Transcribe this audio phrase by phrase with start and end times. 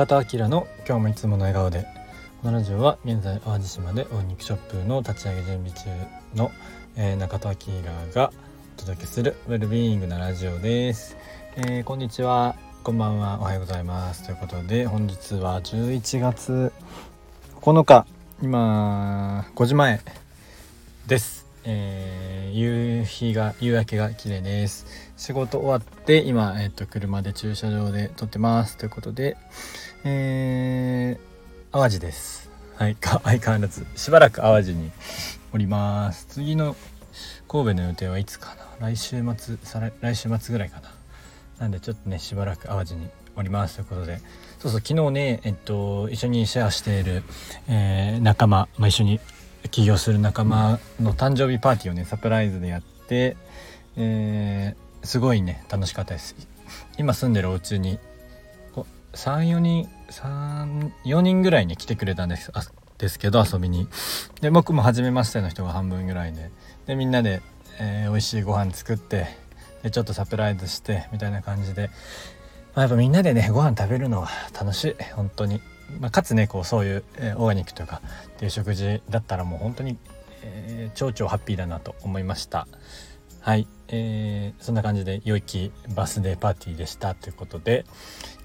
[0.00, 1.86] 中田明の今日もいつもの笑顔で。
[2.40, 5.90] このラジオは現在淡路島でお肉ショップの立ち上げ準備中
[6.34, 6.50] の、
[6.96, 7.82] えー、中田明
[8.14, 8.32] が
[8.78, 11.18] お届けするウェルビーイングなラジオです、
[11.56, 12.56] えー、こんにちは。
[12.82, 13.40] こんばんは。
[13.40, 14.24] おはようございます。
[14.24, 16.72] ということで本日は11月
[17.60, 18.06] 9日
[18.40, 20.00] 今5時前
[21.06, 21.40] です。
[21.64, 24.86] えー、夕日が夕焼けが綺麗です。
[25.18, 28.78] 仕事終わって今、えっと、車で駐車場で撮ってます。
[28.78, 29.36] ということで
[30.04, 32.50] えー、淡路です。
[32.76, 34.90] はいか 相変わらずしばらく淡路に
[35.52, 36.26] おります。
[36.30, 36.76] 次の
[37.48, 38.86] 神戸の予定はいつかな。
[38.86, 40.90] 来週末再来週末ぐらいかな。
[41.58, 43.76] なんでちょっとねしばらく淡路におります。
[43.76, 44.20] ということで。
[44.58, 47.22] そうそう昨日ねえっと一緒にシェアしている、
[47.68, 49.20] えー、仲間、まあ、一緒に
[49.70, 53.36] 起業する仲間の誕生日パーティーをねサプライズでやって、
[53.96, 56.36] えー、すごいね楽しかったです。
[56.96, 57.98] 今住んでるお家に
[59.14, 62.62] 34人34人ぐらいに来てくれたんですあ
[62.98, 63.88] ですけど遊びに。
[64.40, 66.50] で僕も初めましての人が半分ぐらいで。
[66.86, 67.40] でみんなで、
[67.80, 69.26] えー、美味しいご飯作って
[69.82, 71.88] でちょっとサプライズしてみたいな感じで、
[72.74, 75.02] まあ、やっぱみんなでねご飯食べるのは楽しい。
[75.14, 75.60] 本当に。
[75.98, 79.96] まあ、かつねこうそういう、えー、オーガニックとかっていう食事だったらもう本当に、
[80.42, 82.68] えー、超超ハッピーだなと思いました。
[83.40, 87.14] はい、えー、そんな感じで良きバースデーパーティーでした。
[87.14, 87.86] ということで。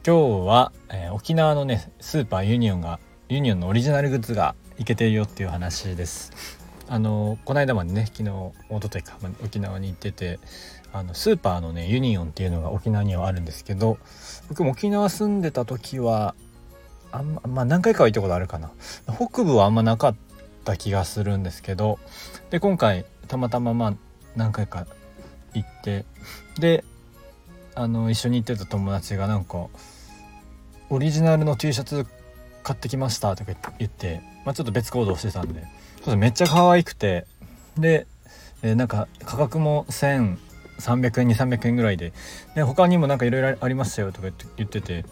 [0.08, 6.32] 今日は、えー、沖縄のねスーパーユニオンがユニオンのオリジナルグッズがいけてるよっていう話です。
[6.88, 10.40] あのこの間までね昨日一昨日か、ま、沖縄に行ってて
[10.94, 13.98] あのスーパーのねユニオンっていうのが沖縄にはあるんですけど
[14.48, 16.36] 僕も沖縄住んでた時は
[17.12, 18.70] あんま、まあ、何回かは行ったことあるかな。
[19.08, 20.16] 北部はあんまなかっ
[20.66, 21.98] た気がするんですけど
[22.52, 23.94] で今回たまたままあ
[24.36, 24.86] 何回か
[25.56, 26.06] 行って
[26.60, 26.86] で
[27.76, 29.68] あの一緒に行ってた友達がなんか
[30.90, 32.08] 「オリジナルの T シャツ
[32.64, 35.64] 買ってきました」とか言って、まあ、ちょっと別行動してたんで
[36.04, 37.26] そうめっちゃ可愛くて
[37.78, 38.08] で、
[38.64, 42.14] えー、なんか価格も1300円2300円ぐらいで
[42.56, 45.06] で他にもなんかいろいろありましたよとか言ってて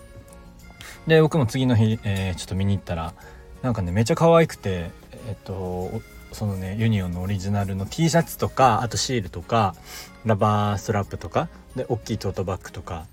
[1.06, 3.14] で僕も次の日、えー、ちょっと見に行ったら
[3.62, 4.92] なんかねめっちゃ可愛くて
[5.28, 6.02] えっと
[6.34, 9.76] そのねユニオンのオリジナルの T シャツとかあとシールとか
[10.26, 13.06] ラバーストラップとかで大きいトートバッグとか。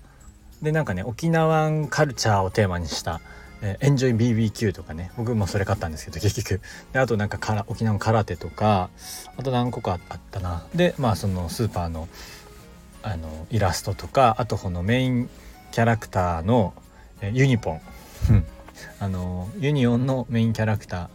[0.61, 3.19] でなんかね沖縄カルチャーをテーマにした
[3.63, 4.13] えー、 enjoy
[4.51, 5.11] BBQ とかね。
[5.17, 6.61] 僕もそれ買ったんですけど結局。
[6.93, 8.89] であとなんかから沖縄の空手とか
[9.37, 10.65] あと何個かあったな。
[10.75, 12.07] でまあそのスーパーの
[13.03, 15.29] あのイラストとかあとこのメイン
[15.71, 16.73] キャラクターの
[17.21, 17.81] えユニポン。
[18.99, 21.07] あのユニオンのメインキャラクター。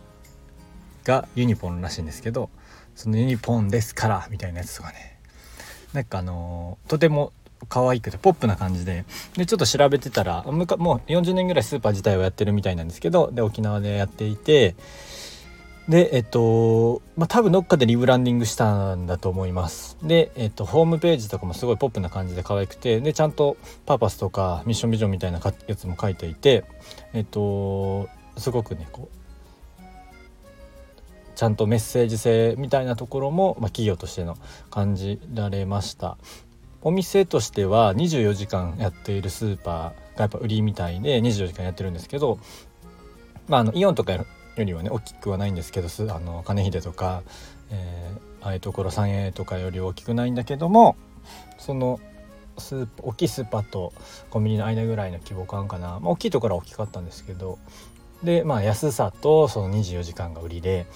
[1.06, 2.50] がユニポンらしいんですけど
[2.94, 5.17] そのユニポンですからみたいなやつとかね。
[5.93, 7.33] なんかあのとても
[7.69, 9.06] 可愛くてポップな感じで
[9.37, 10.65] でちょっと調べてたらもう
[11.11, 14.75] 40年ぐらいスーパー自体はやってるみたいなんですけどで沖縄でやっていて
[15.89, 19.97] でえっとまあ多分どっかでリブランディングしたんだと思います。
[20.03, 23.56] でえっとホームページとかもすごいポップな感じで可愛くてでちゃんと
[23.87, 26.65] パーパスとかミッションビジョンみたいなやつも書いていて
[27.15, 29.25] えっとすごくねこう
[31.36, 34.36] ちゃんとメッセージ性みたいなところも、まあ、企業としての
[34.70, 36.19] 感じられました。
[36.82, 42.38] お店としては24時間やっているスーパーがやっぱ売りみたいで24時間やってるんですけど
[43.48, 44.26] まあ、あのイオンとかよ
[44.58, 47.22] りはね大きくはないんですけどあの金秀とか、
[47.70, 50.97] えー、ああいうところ三栄とかより大きくないんだけども
[51.58, 52.00] その
[52.58, 53.92] スー大きいスーパーと
[54.30, 57.58] コンビニの間ぐらいの規模感かな、まあ、大きいところは大きかったんですけど
[58.22, 60.86] でまあ安さとその24時間が売りで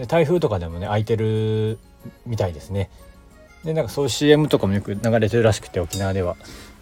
[0.00, 1.78] で台風とかでもね空いてる
[2.24, 2.90] みたいですね。
[3.64, 6.36] でなんかそういう CM とかもよく流れてるらしくて沖縄では。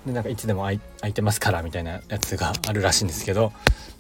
[0.07, 0.75] でなんかいつでも空
[1.09, 3.53] いてますからみたいなやつがあるらしいんですけど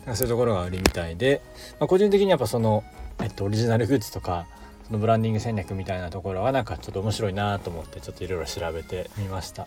[0.07, 1.43] なんかそういうところが売りみたいで、
[1.81, 2.85] まあ、個人的にやっぱその、
[3.21, 4.47] えっと、オリジナルグッズとか
[4.87, 9.67] そのブランディング戦略みたいなところはなんかちょっと面白いなと思ってちょっといろいろ調べてみました。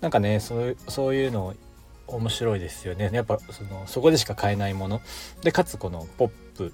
[0.00, 1.54] なんかねそうそういうの
[2.08, 3.10] 面白いですよね。
[3.12, 5.00] やっぱそのそこでしか買えないもの。
[5.42, 6.72] でかつこのポップ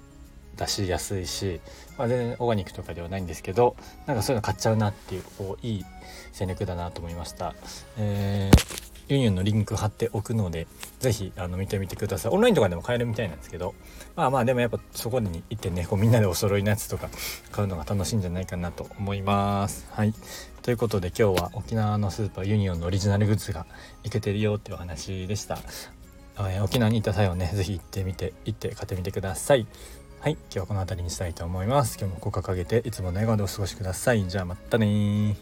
[0.57, 1.61] 出しやすいし、
[1.97, 3.75] まあ、全然オーガニックとかではないんですけど
[4.05, 5.85] なんかそういうの買っちゃうなっていうこういい
[6.31, 7.55] 戦略だなと思いました、
[7.97, 10.67] えーユニオンのリンク貼っておくので
[10.99, 12.31] 是非あの見てみてください。
[12.33, 13.73] オンラインとかでも買えるみたいなんですけど
[14.17, 17.09] まあまあでもやっぱそこに行ってねこうみんなでお揃いのやつとか
[17.53, 19.87] 買うのが楽しいんじゃないかなと思います。
[19.91, 20.13] はい。
[20.61, 23.65] ということで今日は沖縄のスーパーユニオンのオリジナルグッズが
[24.03, 25.57] いけてるよっていうお話でした。
[26.61, 29.65] 沖縄に行った際はね是非行ってみて行って買ってみてください。
[30.19, 31.97] はい今日はこの辺りにしたいと思います。
[31.99, 34.27] 今日も効果かけていつもの笑顔でお過ごしください。
[34.27, 35.37] じゃあまたね